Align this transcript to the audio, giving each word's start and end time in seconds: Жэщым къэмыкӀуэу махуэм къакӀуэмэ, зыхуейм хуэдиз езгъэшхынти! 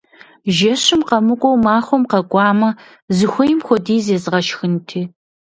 Жэщым 0.55 1.01
къэмыкӀуэу 1.07 1.57
махуэм 1.63 2.03
къакӀуэмэ, 2.09 2.69
зыхуейм 3.17 3.59
хуэдиз 3.65 4.05
езгъэшхынти! 4.15 5.01